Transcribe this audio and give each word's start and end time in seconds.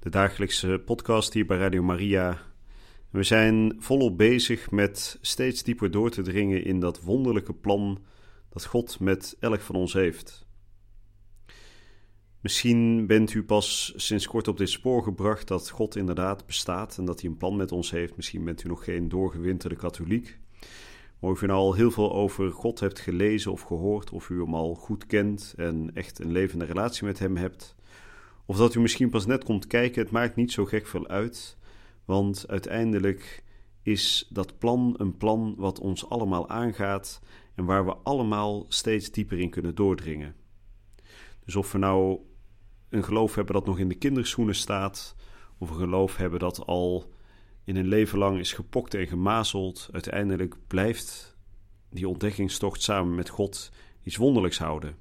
de 0.00 0.10
dagelijkse 0.10 0.82
podcast 0.84 1.32
hier 1.32 1.46
bij 1.46 1.58
Radio 1.58 1.82
Maria. 1.82 2.38
We 3.10 3.22
zijn 3.22 3.76
volop 3.78 4.16
bezig 4.16 4.70
met 4.70 5.18
steeds 5.20 5.62
dieper 5.62 5.90
door 5.90 6.10
te 6.10 6.22
dringen 6.22 6.64
in 6.64 6.80
dat 6.80 7.02
wonderlijke 7.02 7.52
plan 7.52 7.98
dat 8.48 8.64
God 8.64 9.00
met 9.00 9.36
elk 9.40 9.60
van 9.60 9.74
ons 9.74 9.92
heeft. 9.92 10.46
Misschien 12.40 13.06
bent 13.06 13.34
u 13.34 13.44
pas 13.44 13.92
sinds 13.96 14.26
kort 14.26 14.48
op 14.48 14.58
dit 14.58 14.68
spoor 14.68 15.02
gebracht 15.02 15.48
dat 15.48 15.70
God 15.70 15.96
inderdaad 15.96 16.46
bestaat 16.46 16.98
en 16.98 17.04
dat 17.04 17.20
hij 17.20 17.30
een 17.30 17.36
plan 17.36 17.56
met 17.56 17.72
ons 17.72 17.90
heeft. 17.90 18.16
Misschien 18.16 18.44
bent 18.44 18.64
u 18.64 18.68
nog 18.68 18.84
geen 18.84 19.08
doorgewinterde 19.08 19.76
katholiek. 19.76 20.38
Maar 21.20 21.30
of 21.30 21.42
u 21.42 21.46
nou 21.46 21.58
al 21.58 21.74
heel 21.74 21.90
veel 21.90 22.12
over 22.12 22.52
God 22.52 22.80
hebt 22.80 23.00
gelezen 23.00 23.52
of 23.52 23.60
gehoord, 23.60 24.10
of 24.10 24.28
u 24.28 24.40
hem 24.40 24.54
al 24.54 24.74
goed 24.74 25.06
kent 25.06 25.54
en 25.56 25.90
echt 25.94 26.18
een 26.18 26.32
levende 26.32 26.64
relatie 26.64 27.04
met 27.04 27.18
hem 27.18 27.36
hebt, 27.36 27.76
of 28.48 28.56
dat 28.56 28.74
u 28.74 28.80
misschien 28.80 29.10
pas 29.10 29.26
net 29.26 29.44
komt 29.44 29.66
kijken, 29.66 30.02
het 30.02 30.10
maakt 30.10 30.36
niet 30.36 30.52
zo 30.52 30.64
gek 30.64 30.86
veel 30.86 31.08
uit, 31.08 31.56
want 32.04 32.44
uiteindelijk 32.48 33.44
is 33.82 34.26
dat 34.30 34.58
plan 34.58 34.94
een 34.96 35.16
plan 35.16 35.54
wat 35.56 35.80
ons 35.80 36.08
allemaal 36.08 36.48
aangaat 36.48 37.20
en 37.54 37.64
waar 37.64 37.84
we 37.84 37.96
allemaal 37.96 38.64
steeds 38.68 39.10
dieper 39.10 39.38
in 39.38 39.50
kunnen 39.50 39.74
doordringen. 39.74 40.34
Dus 41.44 41.56
of 41.56 41.72
we 41.72 41.78
nou 41.78 42.18
een 42.88 43.04
geloof 43.04 43.34
hebben 43.34 43.54
dat 43.54 43.66
nog 43.66 43.78
in 43.78 43.88
de 43.88 43.94
kinderschoenen 43.94 44.54
staat, 44.54 45.16
of 45.58 45.70
een 45.70 45.76
geloof 45.76 46.16
hebben 46.16 46.38
dat 46.38 46.66
al 46.66 47.12
in 47.64 47.76
een 47.76 47.88
leven 47.88 48.18
lang 48.18 48.38
is 48.38 48.52
gepokt 48.52 48.94
en 48.94 49.06
gemazeld, 49.06 49.88
uiteindelijk 49.92 50.56
blijft 50.66 51.36
die 51.90 52.08
ontdekkingstocht 52.08 52.82
samen 52.82 53.14
met 53.14 53.28
God 53.28 53.72
iets 54.02 54.16
wonderlijks 54.16 54.58
houden. 54.58 54.96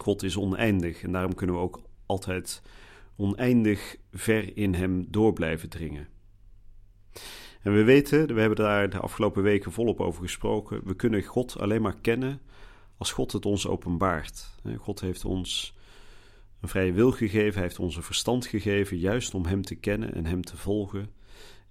God 0.00 0.22
is 0.22 0.36
oneindig 0.36 1.02
en 1.02 1.12
daarom 1.12 1.34
kunnen 1.34 1.56
we 1.56 1.62
ook 1.62 1.82
altijd 2.06 2.62
oneindig 3.16 3.96
ver 4.12 4.56
in 4.56 4.74
Hem 4.74 5.06
door 5.10 5.32
blijven 5.32 5.68
dringen. 5.68 6.08
En 7.62 7.74
we 7.74 7.84
weten, 7.84 8.34
we 8.34 8.40
hebben 8.40 8.64
daar 8.64 8.90
de 8.90 8.98
afgelopen 8.98 9.42
weken 9.42 9.72
volop 9.72 10.00
over 10.00 10.22
gesproken, 10.22 10.80
we 10.84 10.94
kunnen 10.94 11.22
God 11.22 11.58
alleen 11.58 11.82
maar 11.82 12.00
kennen 12.00 12.40
als 12.96 13.12
God 13.12 13.32
het 13.32 13.46
ons 13.46 13.66
openbaart. 13.66 14.50
God 14.78 15.00
heeft 15.00 15.24
ons 15.24 15.74
een 16.60 16.68
vrije 16.68 16.92
wil 16.92 17.10
gegeven, 17.10 17.52
hij 17.52 17.62
heeft 17.62 17.78
ons 17.78 17.96
een 17.96 18.02
verstand 18.02 18.46
gegeven, 18.46 18.98
juist 18.98 19.34
om 19.34 19.46
Hem 19.46 19.62
te 19.62 19.74
kennen 19.74 20.14
en 20.14 20.26
Hem 20.26 20.42
te 20.42 20.56
volgen. 20.56 21.10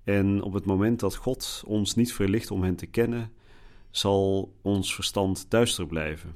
En 0.03 0.41
op 0.41 0.53
het 0.53 0.65
moment 0.65 0.99
dat 0.99 1.15
God 1.15 1.63
ons 1.65 1.95
niet 1.95 2.13
verlicht 2.13 2.51
om 2.51 2.63
Hem 2.63 2.75
te 2.75 2.85
kennen, 2.85 3.31
zal 3.91 4.53
ons 4.61 4.95
verstand 4.95 5.45
duister 5.49 5.87
blijven. 5.87 6.35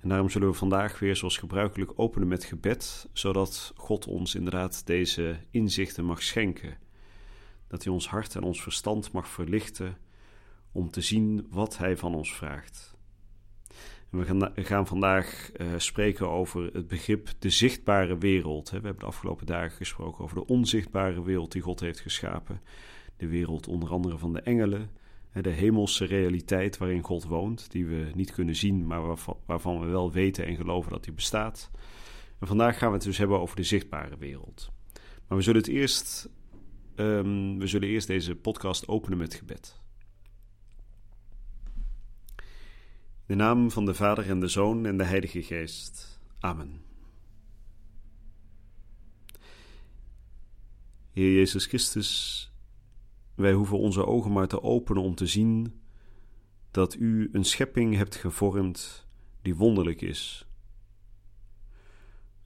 En 0.00 0.08
daarom 0.08 0.30
zullen 0.30 0.48
we 0.48 0.54
vandaag 0.54 0.98
weer 0.98 1.16
zoals 1.16 1.36
gebruikelijk 1.36 1.92
openen 1.96 2.28
met 2.28 2.44
gebed, 2.44 3.08
zodat 3.12 3.72
God 3.76 4.06
ons 4.06 4.34
inderdaad 4.34 4.86
deze 4.86 5.36
inzichten 5.50 6.04
mag 6.04 6.22
schenken. 6.22 6.78
Dat 7.68 7.84
Hij 7.84 7.92
ons 7.92 8.08
hart 8.08 8.34
en 8.34 8.42
ons 8.42 8.62
verstand 8.62 9.12
mag 9.12 9.28
verlichten 9.28 9.98
om 10.72 10.90
te 10.90 11.00
zien 11.00 11.46
wat 11.50 11.78
Hij 11.78 11.96
van 11.96 12.14
ons 12.14 12.34
vraagt. 12.34 12.96
We 14.10 14.64
gaan, 14.64 14.86
vandaag 14.86 15.50
uh, 15.56 15.66
spreken 15.76 16.28
over 16.28 16.70
het 16.72 16.88
begrip 16.88 17.28
de 17.38 17.50
zichtbare 17.50 18.18
wereld. 18.18 18.70
We 18.70 18.74
hebben 18.74 18.98
de 18.98 19.06
afgelopen 19.06 19.46
dagen 19.46 19.76
gesproken 19.76 20.24
over 20.24 20.36
de 20.36 20.46
onzichtbare 20.46 21.22
wereld 21.22 21.52
die 21.52 21.62
God 21.62 21.80
heeft 21.80 22.00
geschapen. 22.00 22.60
De 23.16 23.26
wereld 23.26 23.68
onder 23.68 23.90
andere 23.90 24.18
van 24.18 24.32
de 24.32 24.40
engelen, 24.40 24.90
de 25.32 25.50
hemelse 25.50 26.04
realiteit 26.04 26.78
waarin 26.78 27.02
God 27.02 27.24
woont, 27.24 27.70
die 27.70 27.86
we 27.86 28.10
niet 28.14 28.32
kunnen 28.32 28.56
zien, 28.56 28.86
maar 28.86 29.16
waarvan, 29.46 29.80
we 29.80 29.86
wel 29.86 30.12
weten 30.12 30.46
en 30.46 30.56
geloven 30.56 30.92
dat 30.92 31.04
die 31.04 31.12
bestaat. 31.12 31.70
En 32.38 32.46
vandaag 32.46 32.78
gaan 32.78 32.88
we 32.88 32.94
het 32.94 33.04
dus 33.04 33.18
hebben 33.18 33.40
over 33.40 33.56
de 33.56 33.62
zichtbare 33.62 34.18
wereld. 34.18 34.70
Maar 35.28 35.38
we 35.38 35.44
zullen 35.44 35.60
het 35.60 35.70
eerst, 35.70 36.28
um, 36.96 37.58
we 37.58 37.66
zullen 37.66 37.88
eerst 37.88 38.06
deze 38.06 38.34
podcast 38.34 38.88
openen 38.88 39.18
met 39.18 39.34
gebed. 39.34 39.80
In 43.26 43.36
de 43.36 43.44
naam 43.44 43.70
van 43.70 43.84
de 43.84 43.94
Vader 43.94 44.28
en 44.28 44.40
de 44.40 44.48
Zoon 44.48 44.86
en 44.86 44.96
de 44.96 45.04
Heilige 45.04 45.42
Geest. 45.42 46.20
Amen. 46.38 46.82
Heer 51.12 51.32
Jezus 51.32 51.66
Christus, 51.66 52.47
wij 53.38 53.52
hoeven 53.52 53.78
onze 53.78 54.06
ogen 54.06 54.32
maar 54.32 54.48
te 54.48 54.62
openen 54.62 55.02
om 55.02 55.14
te 55.14 55.26
zien 55.26 55.80
dat 56.70 56.94
U 56.94 57.28
een 57.32 57.44
schepping 57.44 57.96
hebt 57.96 58.16
gevormd 58.16 59.06
die 59.42 59.56
wonderlijk 59.56 60.00
is. 60.00 60.46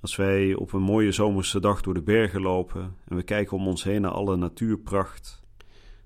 Als 0.00 0.16
wij 0.16 0.54
op 0.54 0.72
een 0.72 0.82
mooie 0.82 1.12
zomerse 1.12 1.60
dag 1.60 1.80
door 1.80 1.94
de 1.94 2.02
bergen 2.02 2.40
lopen 2.40 2.96
en 3.04 3.16
we 3.16 3.22
kijken 3.22 3.56
om 3.56 3.66
ons 3.66 3.84
heen 3.84 4.00
naar 4.00 4.10
alle 4.10 4.36
natuurpracht, 4.36 5.42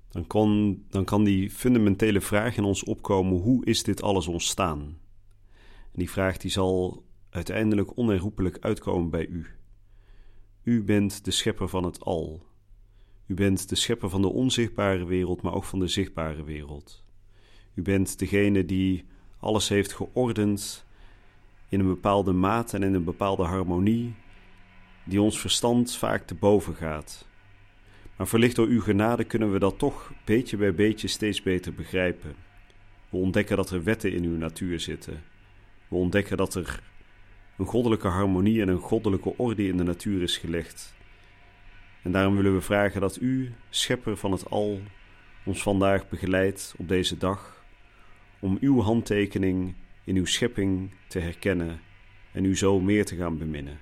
dan 0.09 0.27
kan, 0.27 0.81
dan 0.89 1.05
kan 1.05 1.23
die 1.23 1.49
fundamentele 1.49 2.21
vraag 2.21 2.57
in 2.57 2.63
ons 2.63 2.83
opkomen: 2.83 3.37
hoe 3.37 3.65
is 3.65 3.83
dit 3.83 4.01
alles 4.01 4.27
ontstaan? 4.27 4.79
En 5.91 5.99
die 5.99 6.09
vraag 6.09 6.37
die 6.37 6.51
zal 6.51 7.05
uiteindelijk 7.29 7.97
onherroepelijk 7.97 8.57
uitkomen 8.59 9.09
bij 9.09 9.27
U. 9.27 9.47
U 10.63 10.83
bent 10.83 11.25
de 11.25 11.31
schepper 11.31 11.69
van 11.69 11.83
het 11.83 11.99
al. 11.99 12.46
U 13.27 13.33
bent 13.33 13.69
de 13.69 13.75
schepper 13.75 14.09
van 14.09 14.21
de 14.21 14.27
onzichtbare 14.31 15.05
wereld, 15.05 15.41
maar 15.41 15.53
ook 15.53 15.63
van 15.63 15.79
de 15.79 15.87
zichtbare 15.87 16.43
wereld. 16.43 17.03
U 17.73 17.81
bent 17.81 18.19
degene 18.19 18.65
die 18.65 19.05
alles 19.39 19.69
heeft 19.69 19.93
geordend 19.93 20.85
in 21.69 21.79
een 21.79 21.87
bepaalde 21.87 22.31
mate 22.31 22.75
en 22.77 22.83
in 22.83 22.93
een 22.93 23.03
bepaalde 23.03 23.43
harmonie, 23.43 24.15
die 25.03 25.21
ons 25.21 25.39
verstand 25.39 25.95
vaak 25.95 26.27
te 26.27 26.35
boven 26.35 26.75
gaat. 26.75 27.27
Maar 28.15 28.27
verlicht 28.27 28.55
door 28.55 28.67
uw 28.67 28.81
genade 28.81 29.23
kunnen 29.23 29.51
we 29.51 29.59
dat 29.59 29.79
toch 29.79 30.11
beetje 30.25 30.57
bij 30.57 30.73
beetje 30.75 31.07
steeds 31.07 31.41
beter 31.41 31.73
begrijpen. 31.73 32.35
We 33.09 33.17
ontdekken 33.17 33.57
dat 33.57 33.69
er 33.69 33.83
wetten 33.83 34.11
in 34.13 34.23
uw 34.23 34.37
natuur 34.37 34.79
zitten. 34.79 35.23
We 35.87 35.95
ontdekken 35.95 36.37
dat 36.37 36.55
er 36.55 36.81
een 37.57 37.65
goddelijke 37.65 38.07
harmonie 38.07 38.61
en 38.61 38.67
een 38.67 38.79
goddelijke 38.79 39.37
orde 39.37 39.67
in 39.67 39.77
de 39.77 39.83
natuur 39.83 40.21
is 40.21 40.37
gelegd. 40.37 40.95
En 42.07 42.13
daarom 42.13 42.35
willen 42.35 42.53
we 42.53 42.61
vragen 42.61 43.01
dat 43.01 43.21
u, 43.21 43.53
schepper 43.69 44.17
van 44.17 44.31
het 44.31 44.49
al, 44.49 44.81
ons 45.45 45.61
vandaag 45.61 46.09
begeleidt 46.09 46.75
op 46.77 46.87
deze 46.87 47.17
dag, 47.17 47.65
om 48.39 48.57
uw 48.61 48.81
handtekening 48.81 49.75
in 50.03 50.15
uw 50.15 50.25
schepping 50.25 50.91
te 51.07 51.19
herkennen 51.19 51.81
en 52.31 52.45
u 52.45 52.57
zo 52.57 52.79
meer 52.79 53.05
te 53.05 53.15
gaan 53.15 53.37
beminnen. 53.37 53.79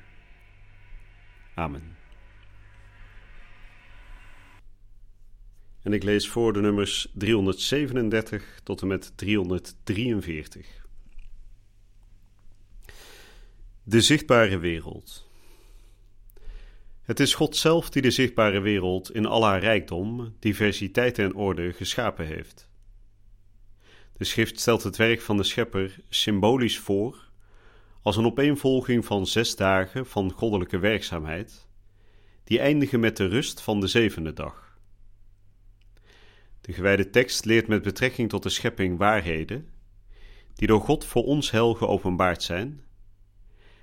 Amen. 1.53 1.97
En 5.81 5.93
ik 5.93 6.03
lees 6.03 6.29
voor 6.29 6.53
de 6.53 6.61
nummers 6.61 7.11
337 7.13 8.59
tot 8.63 8.81
en 8.81 8.87
met 8.87 9.11
343. 9.15 10.85
De 13.83 14.01
zichtbare 14.01 14.57
wereld. 14.57 15.33
Het 17.05 17.19
is 17.19 17.33
God 17.33 17.55
zelf 17.55 17.89
die 17.89 18.01
de 18.01 18.11
zichtbare 18.11 18.59
wereld 18.59 19.11
in 19.11 19.25
al 19.25 19.45
haar 19.45 19.59
rijkdom, 19.59 20.35
diversiteit 20.39 21.19
en 21.19 21.35
orde 21.35 21.73
geschapen 21.73 22.25
heeft. 22.25 22.69
De 24.17 24.23
schrift 24.23 24.59
stelt 24.59 24.83
het 24.83 24.95
werk 24.95 25.21
van 25.21 25.37
de 25.37 25.43
schepper 25.43 25.99
symbolisch 26.09 26.79
voor 26.79 27.29
als 28.01 28.17
een 28.17 28.25
opeenvolging 28.25 29.05
van 29.05 29.27
zes 29.27 29.55
dagen 29.55 30.05
van 30.05 30.31
goddelijke 30.31 30.79
werkzaamheid, 30.79 31.67
die 32.43 32.59
eindigen 32.59 32.99
met 32.99 33.17
de 33.17 33.27
rust 33.27 33.61
van 33.61 33.79
de 33.79 33.87
zevende 33.87 34.33
dag. 34.33 34.77
De 36.61 36.73
gewijde 36.73 37.09
tekst 37.09 37.45
leert 37.45 37.67
met 37.67 37.81
betrekking 37.81 38.29
tot 38.29 38.43
de 38.43 38.49
schepping 38.49 38.97
waarheden, 38.97 39.69
die 40.55 40.67
door 40.67 40.81
God 40.81 41.05
voor 41.05 41.23
ons 41.23 41.51
hel 41.51 41.73
geopenbaard 41.73 42.43
zijn, 42.43 42.81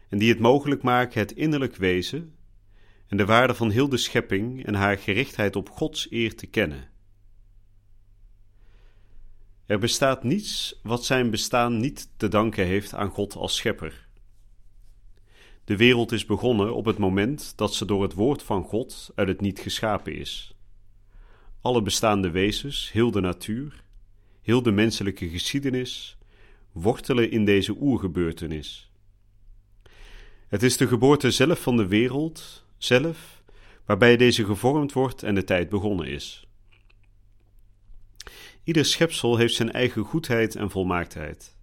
en 0.08 0.18
die 0.18 0.28
het 0.28 0.38
mogelijk 0.38 0.82
maken 0.82 1.20
het 1.20 1.32
innerlijk 1.32 1.76
wezen 1.76 2.34
en 3.12 3.18
de 3.18 3.24
waarde 3.24 3.54
van 3.54 3.70
heel 3.70 3.88
de 3.88 3.96
schepping 3.96 4.64
en 4.66 4.74
haar 4.74 4.98
gerichtheid 4.98 5.56
op 5.56 5.70
Gods 5.70 6.06
eer 6.10 6.36
te 6.36 6.46
kennen. 6.46 6.88
Er 9.66 9.78
bestaat 9.78 10.24
niets 10.24 10.80
wat 10.82 11.04
zijn 11.04 11.30
bestaan 11.30 11.76
niet 11.76 12.08
te 12.16 12.28
danken 12.28 12.66
heeft 12.66 12.94
aan 12.94 13.08
God 13.08 13.34
als 13.34 13.56
schepper. 13.56 14.08
De 15.64 15.76
wereld 15.76 16.12
is 16.12 16.24
begonnen 16.24 16.74
op 16.74 16.84
het 16.84 16.98
moment 16.98 17.52
dat 17.56 17.74
ze 17.74 17.84
door 17.84 18.02
het 18.02 18.14
woord 18.14 18.42
van 18.42 18.64
God 18.64 19.10
uit 19.14 19.28
het 19.28 19.40
niet 19.40 19.58
geschapen 19.58 20.14
is. 20.14 20.54
Alle 21.60 21.82
bestaande 21.82 22.30
wezens, 22.30 22.92
heel 22.92 23.10
de 23.10 23.20
natuur, 23.20 23.84
heel 24.42 24.62
de 24.62 24.72
menselijke 24.72 25.28
geschiedenis, 25.28 26.18
wortelen 26.72 27.30
in 27.30 27.44
deze 27.44 27.76
oergebeurtenis. 27.80 28.90
Het 30.48 30.62
is 30.62 30.76
de 30.76 30.86
geboorte 30.86 31.30
zelf 31.30 31.62
van 31.62 31.76
de 31.76 31.86
wereld, 31.86 32.61
zelf, 32.84 33.42
waarbij 33.84 34.16
deze 34.16 34.44
gevormd 34.44 34.92
wordt 34.92 35.22
en 35.22 35.34
de 35.34 35.44
tijd 35.44 35.68
begonnen 35.68 36.06
is. 36.06 36.46
Ieder 38.64 38.84
schepsel 38.84 39.36
heeft 39.36 39.54
zijn 39.54 39.72
eigen 39.72 40.02
goedheid 40.02 40.56
en 40.56 40.70
volmaaktheid. 40.70 41.56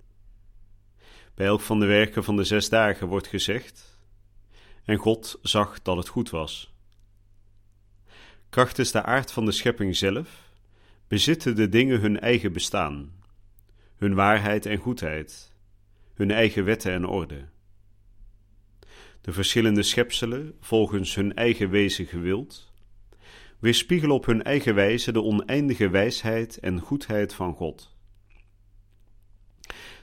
Bij 1.36 1.48
elk 1.48 1.62
van 1.62 1.80
de 1.80 1.86
werken 1.86 2.24
van 2.24 2.36
de 2.36 2.44
zes 2.44 2.69
dagen 2.69 3.07
wordt 3.07 3.27
gezegd: 3.27 4.00
En 4.83 4.98
God 4.98 5.39
zag 5.42 5.81
dat 5.81 5.98
het 5.98 6.07
goed 6.07 6.30
was. 6.30 6.74
Krachtens 8.50 8.92
de 8.92 9.04
aard 9.04 9.31
van 9.31 9.45
de 9.45 9.51
schepping 9.51 9.95
zelf 9.95 10.51
bezitten 11.07 11.56
de 11.56 11.69
dingen 11.69 12.00
hun 12.00 12.19
eigen 12.19 12.54
bestaan, 12.54 13.12
hun 13.98 14.16
waarheid 14.16 14.66
en 14.66 14.77
goedheid, 14.77 15.51
hun 16.13 16.31
eigen 16.31 16.66
wetten 16.66 16.92
en 16.92 17.06
orde. 17.06 17.45
De 19.21 19.31
verschillende 19.31 19.83
schepselen, 19.83 20.54
volgens 20.60 21.16
hun 21.16 21.36
eigen 21.36 21.69
wezen 21.69 22.06
gewild, 22.06 22.71
weerspiegelen 23.60 24.16
op 24.16 24.25
hun 24.25 24.44
eigen 24.44 24.75
wijze 24.75 25.12
de 25.12 25.21
oneindige 25.21 25.89
wijsheid 25.89 26.57
en 26.57 26.80
goedheid 26.80 27.33
van 27.33 27.54
God. 27.54 27.95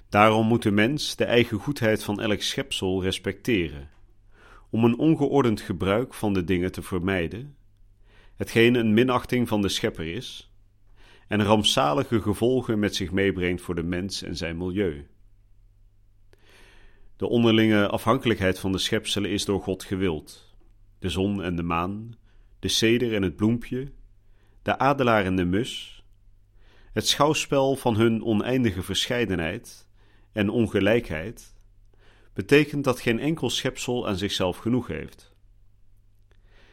Daarom 0.08 0.46
moet 0.46 0.62
de 0.62 0.70
mens 0.70 1.16
de 1.16 1.24
eigen 1.24 1.58
goedheid 1.58 2.02
van 2.02 2.20
elk 2.20 2.42
schepsel 2.42 3.02
respecteren, 3.02 3.90
om 4.70 4.84
een 4.84 4.98
ongeordend 4.98 5.60
gebruik 5.60 6.14
van 6.14 6.32
de 6.32 6.44
dingen 6.44 6.72
te 6.72 6.82
vermijden, 6.82 7.56
hetgeen 8.36 8.74
een 8.74 8.94
minachting 8.94 9.48
van 9.48 9.62
de 9.62 9.68
schepper 9.68 10.06
is, 10.06 10.50
en 11.28 11.42
rampzalige 11.42 12.20
gevolgen 12.20 12.78
met 12.78 12.94
zich 12.94 13.10
meebrengt 13.10 13.62
voor 13.62 13.74
de 13.74 13.82
mens 13.82 14.22
en 14.22 14.36
zijn 14.36 14.56
milieu. 14.56 15.06
De 17.16 17.26
onderlinge 17.26 17.88
afhankelijkheid 17.88 18.58
van 18.58 18.72
de 18.72 18.78
schepselen 18.78 19.30
is 19.30 19.44
door 19.44 19.62
God 19.62 19.84
gewild. 19.84 20.56
De 20.98 21.08
zon 21.08 21.42
en 21.42 21.56
de 21.56 21.62
maan, 21.62 22.16
de 22.58 22.68
ceder 22.68 23.14
en 23.14 23.22
het 23.22 23.36
bloempje, 23.36 23.92
de 24.62 24.78
adelaar 24.78 25.24
en 25.24 25.36
de 25.36 25.44
mus, 25.44 26.04
het 26.92 27.06
schouwspel 27.06 27.76
van 27.76 27.96
hun 27.96 28.24
oneindige 28.24 28.82
verscheidenheid 28.82 29.88
en 30.32 30.48
ongelijkheid, 30.48 31.54
betekent 32.32 32.84
dat 32.84 33.00
geen 33.00 33.18
enkel 33.18 33.50
schepsel 33.50 34.08
aan 34.08 34.16
zichzelf 34.16 34.56
genoeg 34.56 34.86
heeft. 34.86 35.34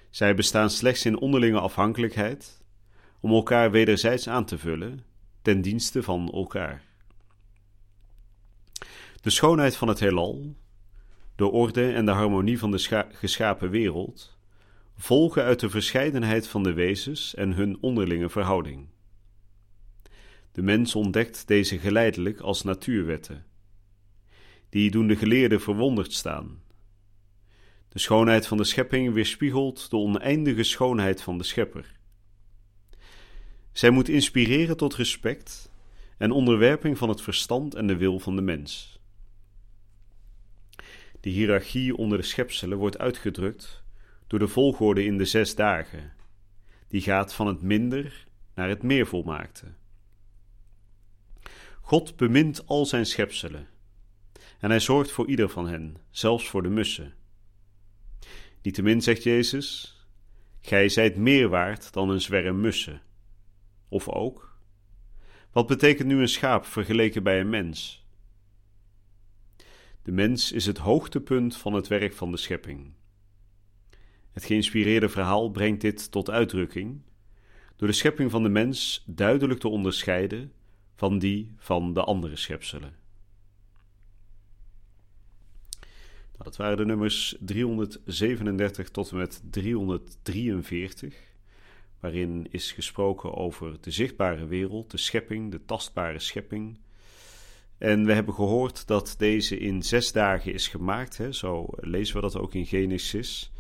Zij 0.10 0.36
bestaan 0.36 0.70
slechts 0.70 1.06
in 1.06 1.20
onderlinge 1.20 1.60
afhankelijkheid 1.60 2.64
om 3.20 3.32
elkaar 3.32 3.72
wederzijds 3.72 4.28
aan 4.28 4.46
te 4.46 4.58
vullen 4.58 5.06
ten 5.42 5.62
dienste 5.62 6.04
van 6.04 6.32
elkaar. 6.32 6.93
De 9.24 9.30
schoonheid 9.30 9.76
van 9.76 9.88
het 9.88 10.00
heelal, 10.00 10.56
de 11.36 11.46
orde 11.46 11.92
en 11.92 12.06
de 12.06 12.12
harmonie 12.12 12.60
van 12.60 12.72
de 12.72 13.08
geschapen 13.12 13.70
wereld 13.70 14.38
volgen 14.96 15.44
uit 15.44 15.60
de 15.60 15.70
verscheidenheid 15.70 16.48
van 16.48 16.64
de 16.64 16.74
wezens 16.74 17.36
en 17.36 17.54
hun 17.54 17.78
onderlinge 17.82 18.30
verhouding. 18.30 18.88
De 20.52 20.62
mens 20.62 20.96
ontdekt 20.96 21.48
deze 21.48 21.80
geleidelijk 21.80 22.40
als 22.40 22.64
natuurwetten. 22.64 23.46
Die 24.70 24.92
doen 24.92 25.08
de 25.08 25.16
geleerden 25.16 25.62
verwonderd 25.62 26.14
staan. 26.14 26.62
De 27.90 28.00
schoonheid 28.00 28.48
van 28.48 28.58
de 28.58 28.64
schepping 28.64 29.14
weerspiegelt 29.14 29.90
de 29.90 29.98
oneindige 29.98 30.64
schoonheid 30.64 31.22
van 31.22 31.38
de 31.38 31.44
schepper. 31.44 32.00
Zij 33.72 33.90
moet 33.90 34.10
inspireren 34.10 34.78
tot 34.78 34.96
respect 34.96 35.72
en 36.18 36.32
onderwerping 36.32 36.98
van 36.98 37.10
het 37.10 37.22
verstand 37.22 37.76
en 37.76 37.88
de 37.88 37.98
wil 37.98 38.20
van 38.20 38.36
de 38.36 38.42
mens. 38.42 38.94
De 41.24 41.30
hiërarchie 41.30 41.98
onder 41.98 42.18
de 42.18 42.24
schepselen 42.24 42.78
wordt 42.78 42.98
uitgedrukt 42.98 43.84
door 44.28 44.40
de 44.40 44.48
volgorde 44.48 45.06
in 45.06 45.18
de 45.18 45.26
zes 45.26 45.56
dagen. 45.56 46.14
Die 46.88 47.02
gaat 47.02 47.34
van 47.34 47.48
het 47.48 47.62
minder 47.62 48.28
naar 48.54 48.70
het 48.70 48.84
meer 48.84 49.08
volmaakte. 49.08 49.74
God 51.82 52.16
bemint 52.16 52.68
al 52.68 52.86
zijn 52.86 53.06
schepselen 53.06 53.68
en 54.60 54.70
hij 54.70 54.80
zorgt 54.80 55.12
voor 55.12 55.28
ieder 55.28 55.50
van 55.50 55.68
hen, 55.68 55.98
zelfs 56.10 56.50
voor 56.50 56.64
de 56.64 56.70
mussen. 56.70 57.14
Niettemin 58.62 59.02
zegt 59.02 59.24
Jezus: 59.24 59.98
Gij 60.62 60.90
zijt 60.90 61.16
meer 61.16 61.50
waard 61.50 61.94
dan 61.94 62.10
een 62.10 62.22
zwerm 62.22 62.62
mussen. 62.62 63.02
Of 63.88 64.10
ook: 64.10 64.58
Wat 65.52 65.68
betekent 65.68 66.08
nu 66.08 66.22
een 66.22 66.28
schaap 66.28 66.66
vergeleken 66.66 67.24
bij 67.24 67.40
een 67.40 67.50
mens? 67.50 68.03
De 70.04 70.12
mens 70.12 70.52
is 70.52 70.66
het 70.66 70.78
hoogtepunt 70.78 71.58
van 71.58 71.74
het 71.74 71.88
werk 71.88 72.14
van 72.14 72.32
de 72.32 72.38
schepping. 72.38 72.94
Het 74.32 74.46
geïnspireerde 74.46 75.10
verhaal 75.10 75.50
brengt 75.50 75.82
dit 75.82 76.12
tot 76.12 76.30
uitdrukking 76.30 77.02
door 77.76 77.88
de 77.88 77.94
schepping 77.94 78.32
van 78.32 78.44
de 78.44 78.50
mens 78.50 79.04
duidelijk 79.06 79.60
te 79.60 79.68
onderscheiden 79.68 80.52
van 80.96 81.20
die 81.20 81.54
van 81.58 81.94
de 81.94 82.04
andere 82.04 82.36
schepselen. 82.36 82.96
Nou, 86.32 86.44
dat 86.44 86.56
waren 86.56 86.78
de 86.78 86.86
nummers 86.86 87.36
337 87.40 88.90
tot 88.90 89.12
en 89.12 89.18
met 89.18 89.42
343, 89.50 91.16
waarin 92.00 92.48
is 92.50 92.72
gesproken 92.72 93.34
over 93.34 93.82
de 93.82 93.92
zichtbare 93.92 94.46
wereld, 94.46 94.92
de 94.92 94.98
schepping, 94.98 95.52
de 95.52 95.66
tastbare 95.66 96.20
schepping 96.20 96.80
en 97.78 98.06
we 98.06 98.14
hebben 98.14 98.34
gehoord 98.34 98.88
dat 98.88 99.16
deze 99.18 99.58
in 99.58 99.84
zes 99.84 100.12
dagen 100.12 100.54
is 100.54 100.68
gemaakt. 100.68 101.18
Hè? 101.18 101.32
Zo 101.32 101.68
lezen 101.76 102.16
we 102.16 102.22
dat 102.22 102.38
ook 102.38 102.54
in 102.54 102.66
Genesis. 102.66 103.52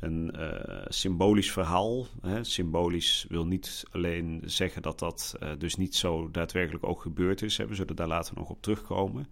Een 0.00 0.34
uh, 0.36 0.84
symbolisch 0.88 1.52
verhaal. 1.52 2.06
Hè? 2.20 2.44
Symbolisch 2.44 3.26
wil 3.28 3.46
niet 3.46 3.84
alleen 3.90 4.42
zeggen 4.44 4.82
dat 4.82 4.98
dat 4.98 5.36
uh, 5.42 5.48
dus 5.58 5.76
niet 5.76 5.94
zo 5.94 6.30
daadwerkelijk 6.30 6.86
ook 6.86 7.00
gebeurd 7.00 7.42
is. 7.42 7.56
Hè? 7.56 7.66
We 7.66 7.74
zullen 7.74 7.96
daar 7.96 8.06
later 8.06 8.34
nog 8.36 8.48
op 8.48 8.62
terugkomen. 8.62 9.28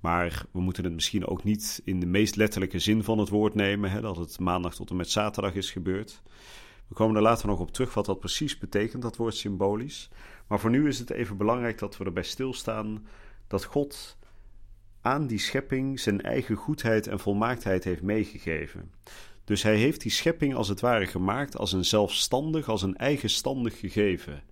Maar 0.00 0.44
we 0.52 0.60
moeten 0.60 0.84
het 0.84 0.92
misschien 0.92 1.26
ook 1.26 1.44
niet 1.44 1.82
in 1.84 2.00
de 2.00 2.06
meest 2.06 2.36
letterlijke 2.36 2.78
zin 2.78 3.04
van 3.04 3.18
het 3.18 3.28
woord 3.28 3.54
nemen. 3.54 3.90
Hè? 3.90 4.00
Dat 4.00 4.16
het 4.16 4.38
maandag 4.38 4.74
tot 4.74 4.90
en 4.90 4.96
met 4.96 5.10
zaterdag 5.10 5.54
is 5.54 5.70
gebeurd. 5.70 6.22
We 6.88 6.94
komen 6.94 7.16
er 7.16 7.22
later 7.22 7.46
nog 7.46 7.60
op 7.60 7.72
terug 7.72 7.94
wat 7.94 8.06
dat 8.06 8.20
precies 8.20 8.58
betekent, 8.58 9.02
dat 9.02 9.16
woord 9.16 9.34
symbolisch. 9.34 10.10
Maar 10.46 10.60
voor 10.60 10.70
nu 10.70 10.88
is 10.88 10.98
het 10.98 11.10
even 11.10 11.36
belangrijk 11.36 11.78
dat 11.78 11.96
we 11.96 12.04
erbij 12.04 12.22
stilstaan 12.22 13.06
dat 13.50 13.64
God 13.64 14.16
aan 15.00 15.26
die 15.26 15.38
schepping 15.38 16.00
zijn 16.00 16.20
eigen 16.20 16.56
goedheid 16.56 17.06
en 17.06 17.20
volmaaktheid 17.20 17.84
heeft 17.84 18.02
meegegeven. 18.02 18.92
Dus 19.44 19.62
hij 19.62 19.76
heeft 19.76 20.00
die 20.00 20.10
schepping 20.10 20.54
als 20.54 20.68
het 20.68 20.80
ware 20.80 21.06
gemaakt 21.06 21.56
als 21.56 21.72
een 21.72 21.84
zelfstandig, 21.84 22.68
als 22.68 22.82
een 22.82 22.96
eigenstandig 22.96 23.78
gegeven. 23.78 24.42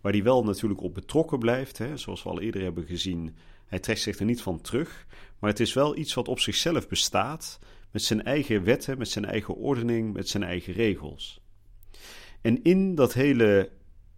Waar 0.00 0.12
hij 0.12 0.22
wel 0.22 0.44
natuurlijk 0.44 0.80
op 0.80 0.94
betrokken 0.94 1.38
blijft, 1.38 1.78
hè, 1.78 1.96
zoals 1.96 2.22
we 2.22 2.28
al 2.28 2.40
eerder 2.40 2.62
hebben 2.62 2.84
gezien. 2.84 3.36
Hij 3.66 3.78
trekt 3.78 4.00
zich 4.00 4.18
er 4.18 4.24
niet 4.24 4.42
van 4.42 4.60
terug, 4.60 5.06
maar 5.38 5.50
het 5.50 5.60
is 5.60 5.72
wel 5.72 5.96
iets 5.96 6.14
wat 6.14 6.28
op 6.28 6.40
zichzelf 6.40 6.88
bestaat, 6.88 7.58
met 7.90 8.02
zijn 8.02 8.24
eigen 8.24 8.64
wetten, 8.64 8.98
met 8.98 9.08
zijn 9.08 9.24
eigen 9.24 9.54
ordening, 9.54 10.12
met 10.12 10.28
zijn 10.28 10.42
eigen 10.42 10.72
regels. 10.72 11.40
En 12.40 12.62
in 12.62 12.94
dat 12.94 13.12
hele 13.12 13.70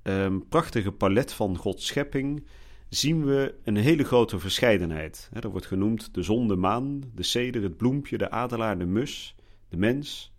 um, 0.02 0.48
prachtige 0.48 0.92
palet 0.92 1.32
van 1.32 1.56
Gods 1.56 1.86
schepping 1.86 2.46
zien 2.88 3.24
we 3.24 3.54
een 3.64 3.76
hele 3.76 4.04
grote 4.04 4.38
verscheidenheid. 4.38 5.28
Dat 5.32 5.52
wordt 5.52 5.66
genoemd 5.66 6.14
de 6.14 6.22
zon, 6.22 6.48
de 6.48 6.56
maan, 6.56 7.02
de 7.14 7.22
ceder, 7.22 7.62
het 7.62 7.76
bloempje, 7.76 8.18
de 8.18 8.30
adelaar, 8.30 8.78
de 8.78 8.86
mus, 8.86 9.34
de 9.68 9.76
mens. 9.76 10.32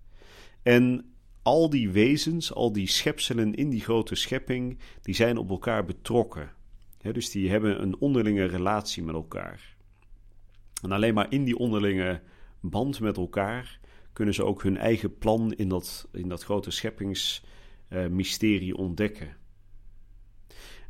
En 0.61 1.13
al 1.41 1.69
die 1.69 1.89
wezens, 1.89 2.53
al 2.53 2.71
die 2.71 2.87
schepselen 2.87 3.53
in 3.53 3.69
die 3.69 3.81
grote 3.81 4.15
schepping, 4.15 4.79
die 5.01 5.15
zijn 5.15 5.37
op 5.37 5.49
elkaar 5.49 5.85
betrokken. 5.85 6.51
dus 6.97 7.31
die 7.31 7.49
hebben 7.49 7.81
een 7.81 7.99
onderlinge 7.99 8.45
relatie 8.45 9.03
met 9.03 9.15
elkaar. 9.15 9.75
En 10.81 10.91
alleen 10.91 11.13
maar 11.13 11.31
in 11.31 11.43
die 11.43 11.57
onderlinge 11.57 12.21
band 12.59 12.99
met 12.99 13.17
elkaar 13.17 13.79
kunnen 14.13 14.33
ze 14.33 14.43
ook 14.43 14.63
hun 14.63 14.77
eigen 14.77 15.17
plan 15.17 15.53
in 15.53 15.69
dat, 15.69 16.07
in 16.11 16.27
dat 16.27 16.43
grote 16.43 16.71
scheppingsmysterie 16.71 18.77
ontdekken 18.77 19.35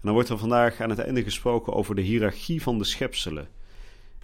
dan 0.05 0.13
wordt 0.13 0.29
er 0.29 0.37
vandaag 0.37 0.81
aan 0.81 0.89
het 0.89 0.99
einde 0.99 1.23
gesproken 1.23 1.73
over 1.73 1.95
de 1.95 2.01
hiërarchie 2.01 2.61
van 2.61 2.77
de 2.77 2.83
schepselen. 2.83 3.47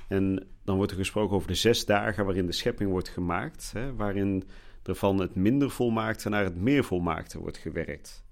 En 0.07 0.47
dan 0.63 0.75
wordt 0.75 0.91
er 0.91 0.97
gesproken 0.97 1.35
over 1.35 1.47
de 1.47 1.55
zes 1.55 1.85
dagen 1.85 2.25
waarin 2.25 2.45
de 2.45 2.51
schepping 2.51 2.89
wordt 2.89 3.09
gemaakt, 3.09 3.71
hè, 3.73 3.95
waarin 3.95 4.43
er 4.83 4.95
van 4.95 5.19
het 5.19 5.35
minder 5.35 5.69
volmaakte 5.69 6.29
naar 6.29 6.43
het 6.43 6.55
meer 6.55 6.83
volmaakte 6.83 7.39
wordt 7.39 7.57
gewerkt. 7.57 8.23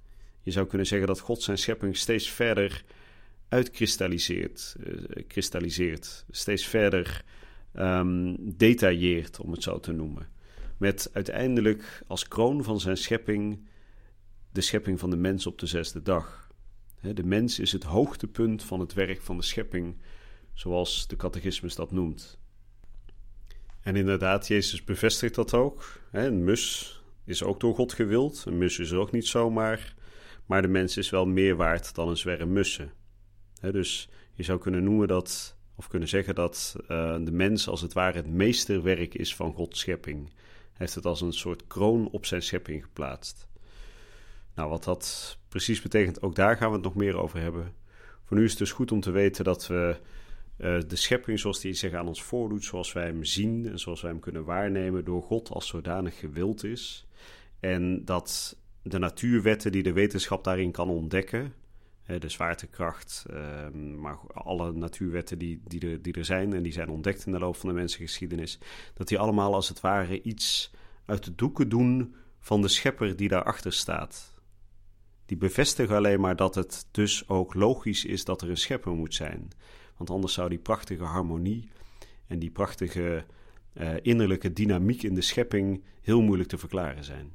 Je 0.42 0.52
zou 0.52 0.68
kunnen 0.68 0.88
zeggen 0.88 1.08
dat 1.08 1.20
God 1.20 1.42
zijn 1.42 1.58
schepping 1.58 1.98
steeds 1.98 2.30
verder 2.30 2.84
uitkristalliseert, 3.50 4.76
uh, 4.80 5.24
kristalliseert, 5.28 6.26
steeds 6.30 6.68
verder 6.68 7.24
um, 7.76 8.36
detailleert, 8.40 9.40
om 9.40 9.52
het 9.52 9.64
zo 9.64 9.80
te 9.80 9.92
noemen. 9.92 10.28
Met 10.78 11.10
uiteindelijk 11.14 12.04
als 12.08 12.28
kroon 12.28 12.64
van 12.64 12.80
zijn 12.80 12.98
schepping 12.98 13.68
de 14.52 14.62
schepping 14.62 15.00
van 15.00 15.10
de 15.10 15.18
mens 15.18 15.46
op 15.46 15.60
de 15.60 15.66
zesde 15.66 16.02
dag. 16.02 16.49
De 17.02 17.24
mens 17.24 17.60
is 17.60 17.72
het 17.72 17.84
hoogtepunt 17.84 18.64
van 18.64 18.80
het 18.80 18.94
werk 18.94 19.22
van 19.22 19.38
de 19.38 19.44
schepping, 19.44 19.98
zoals 20.54 21.08
de 21.08 21.16
catechismus 21.16 21.76
dat 21.76 21.92
noemt. 21.92 22.40
En 23.82 23.96
inderdaad, 23.96 24.48
Jezus 24.48 24.84
bevestigt 24.84 25.36
dat 25.36 25.54
ook. 25.54 26.02
Een 26.12 26.44
mus 26.44 26.94
is 27.26 27.44
ook 27.44 27.60
door 27.60 27.76
God 27.76 27.94
gewild. 27.94 28.44
Een 28.46 28.58
mus 28.58 28.80
is 28.80 28.94
ook 28.94 29.12
niet 29.12 29.28
zomaar. 29.28 29.96
Maar 30.46 30.62
de 30.62 30.68
mens 30.68 30.98
is 30.98 31.10
wel 31.10 31.26
meer 31.26 31.56
waard 31.56 31.96
dan 31.96 32.10
een 32.10 32.18
zwerm 32.18 32.54
mussen. 32.54 32.92
dus 33.60 34.10
je 34.34 34.44
zou 34.44 34.60
kunnen 34.60 34.84
noemen 34.84 35.08
dat, 35.08 35.58
of 35.76 35.88
kunnen 35.88 36.08
zeggen 36.08 36.36
dat 36.36 36.76
uh, 36.82 36.88
de 37.26 37.32
mens 37.32 37.68
als 37.68 37.82
het 37.82 37.94
ware 37.94 38.18
het 38.18 38.28
meesterwerk 38.28 39.16
is 39.16 39.36
van 39.36 39.54
Gods 39.54 39.80
schepping. 39.80 40.28
Hij 40.28 40.88
heeft 40.88 40.96
het 40.96 41.06
als 41.06 41.22
een 41.22 41.34
soort 41.34 41.68
kroon 41.68 42.10
op 42.10 42.26
zijn 42.26 42.42
schepping 42.42 42.84
geplaatst. 42.84 43.49
Nou, 44.60 44.72
wat 44.72 44.84
dat 44.84 45.38
precies 45.48 45.82
betekent, 45.82 46.22
ook 46.22 46.36
daar 46.36 46.58
gaan 46.58 46.68
we 46.68 46.76
het 46.76 46.84
nog 46.84 46.96
meer 46.96 47.18
over 47.18 47.42
hebben. 47.42 47.74
Voor 48.24 48.38
nu 48.38 48.44
is 48.44 48.50
het 48.50 48.60
dus 48.60 48.72
goed 48.72 48.92
om 48.92 49.00
te 49.00 49.12
weten 49.12 49.44
dat 49.44 49.68
we 49.68 49.96
uh, 50.58 50.80
de 50.88 50.96
schepping 50.96 51.40
zoals 51.40 51.60
die 51.60 51.74
zich 51.74 51.94
aan 51.94 52.08
ons 52.08 52.24
voordoet, 52.24 52.64
zoals 52.64 52.94
wij 52.94 53.06
hem 53.06 53.24
zien 53.24 53.68
en 53.70 53.80
zoals 53.80 54.02
wij 54.02 54.12
hem 54.12 54.20
kunnen 54.20 54.44
waarnemen, 54.44 55.06
door 55.06 55.22
God 55.22 55.50
als 55.50 55.68
zodanig 55.68 56.20
gewild 56.20 56.64
is. 56.64 57.08
En 57.60 58.06
dat 58.06 58.58
de 58.82 59.00
natuurwetten 59.00 59.72
die 59.72 59.84
de 59.84 59.94
wetenschap 59.94 60.44
daarin 60.44 60.72
kan 60.72 60.90
ontdekken, 60.90 61.54
de 62.20 62.30
zwaartekracht, 62.30 63.26
ehm, 63.30 64.00
maar 64.00 64.18
alle 64.34 64.72
natuurwetten 64.72 65.38
die, 65.38 65.62
die, 65.68 65.90
er, 65.90 66.02
die 66.02 66.14
er 66.14 66.26
zijn 66.26 66.54
en 66.54 66.64
die 66.64 66.74
zijn 66.74 66.90
ontdekt 66.90 67.26
in 67.26 67.32
de 67.32 67.40
loop 67.40 67.56
van 67.56 67.70
de 67.70 67.76
mensengeschiedenis, 67.76 68.60
dat 68.94 69.08
die 69.08 69.20
allemaal 69.20 69.54
als 69.54 69.70
het 69.70 69.80
ware 69.80 70.22
iets 70.22 70.72
uit 71.06 71.24
de 71.24 71.36
doeken 71.36 71.70
doen 71.70 72.16
van 72.40 72.62
de 72.62 72.68
schepper 72.68 73.16
die 73.16 73.30
daarachter 73.30 73.74
staat. 73.74 74.38
Die 75.30 75.38
bevestigen 75.38 75.96
alleen 75.96 76.20
maar 76.20 76.36
dat 76.36 76.56
het 76.56 76.88
dus 76.92 77.28
ook 77.28 77.54
logisch 77.54 78.06
is 78.06 78.26
dat 78.26 78.42
er 78.42 78.50
een 78.50 78.58
schepper 78.58 78.92
moet 78.92 79.16
zijn. 79.16 79.52
Want 79.98 80.10
anders 80.10 80.34
zou 80.34 80.50
die 80.50 80.58
prachtige 80.58 81.04
harmonie 81.04 81.70
en 82.28 82.40
die 82.40 82.50
prachtige 82.50 83.26
uh, 83.74 83.94
innerlijke 84.02 84.54
dynamiek 84.54 85.04
in 85.04 85.16
de 85.16 85.22
schepping 85.22 85.84
heel 86.02 86.22
moeilijk 86.22 86.50
te 86.50 86.58
verklaren 86.58 87.04
zijn. 87.04 87.34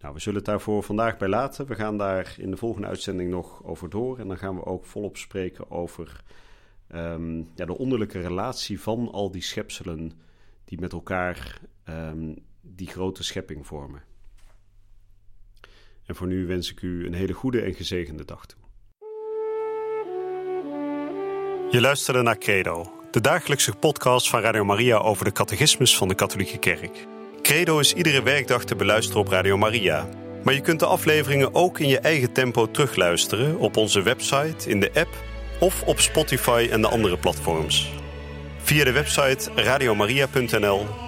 Nou, 0.00 0.14
we 0.14 0.20
zullen 0.20 0.38
het 0.38 0.48
daarvoor 0.48 0.82
vandaag 0.82 1.16
bij 1.16 1.28
laten. 1.28 1.66
We 1.66 1.74
gaan 1.74 1.98
daar 1.98 2.34
in 2.38 2.50
de 2.50 2.56
volgende 2.56 2.86
uitzending 2.86 3.30
nog 3.30 3.64
over 3.64 3.90
door. 3.90 4.18
En 4.18 4.28
dan 4.28 4.38
gaan 4.38 4.54
we 4.54 4.64
ook 4.64 4.84
volop 4.84 5.16
spreken 5.16 5.70
over 5.70 6.22
um, 6.94 7.48
ja, 7.54 7.64
de 7.64 7.78
onderlijke 7.78 8.20
relatie 8.20 8.80
van 8.80 9.10
al 9.12 9.30
die 9.30 9.42
schepselen 9.42 10.12
die 10.64 10.80
met 10.80 10.92
elkaar 10.92 11.60
um, 11.88 12.34
die 12.60 12.88
grote 12.88 13.24
schepping 13.24 13.66
vormen. 13.66 14.02
En 16.08 16.14
voor 16.14 16.26
nu 16.26 16.46
wens 16.46 16.70
ik 16.70 16.82
u 16.82 17.06
een 17.06 17.14
hele 17.14 17.32
goede 17.32 17.60
en 17.60 17.74
gezegende 17.74 18.24
dag 18.24 18.46
toe. 18.46 18.58
Je 21.70 21.80
luisterde 21.80 22.22
naar 22.22 22.38
Credo, 22.38 22.92
de 23.10 23.20
dagelijkse 23.20 23.72
podcast 23.72 24.30
van 24.30 24.40
Radio 24.40 24.64
Maria 24.64 24.96
over 24.96 25.24
de 25.24 25.32
catechismus 25.32 25.96
van 25.96 26.08
de 26.08 26.14
Katholieke 26.14 26.58
Kerk. 26.58 27.06
Credo 27.42 27.78
is 27.78 27.94
iedere 27.94 28.22
werkdag 28.22 28.64
te 28.64 28.76
beluisteren 28.76 29.20
op 29.20 29.28
Radio 29.28 29.56
Maria. 29.56 30.08
Maar 30.44 30.54
je 30.54 30.60
kunt 30.60 30.80
de 30.80 30.86
afleveringen 30.86 31.54
ook 31.54 31.78
in 31.78 31.88
je 31.88 31.98
eigen 31.98 32.32
tempo 32.32 32.70
terugluisteren 32.70 33.58
op 33.58 33.76
onze 33.76 34.02
website, 34.02 34.70
in 34.70 34.80
de 34.80 34.90
app 34.94 35.24
of 35.60 35.82
op 35.82 36.00
Spotify 36.00 36.68
en 36.70 36.80
de 36.80 36.88
andere 36.88 37.18
platforms. 37.18 37.92
Via 38.58 38.84
de 38.84 38.92
website 38.92 39.50
radiomaria.nl 39.54 41.07